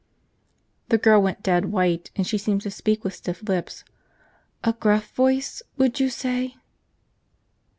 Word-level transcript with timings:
The 0.89 0.97
girl 0.97 1.21
went 1.21 1.43
dead 1.43 1.65
white 1.65 2.09
and 2.15 2.25
she 2.25 2.39
seemed 2.39 2.61
to 2.61 2.71
speak 2.71 3.03
with 3.03 3.13
stiff 3.13 3.43
lips. 3.47 3.83
"A 4.63 4.73
gruff 4.73 5.13
voice, 5.13 5.61
would 5.77 5.99
you 5.99 6.09
say?" 6.09 6.55